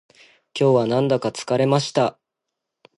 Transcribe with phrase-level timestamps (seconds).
[0.59, 2.17] 今日はなんだか疲れました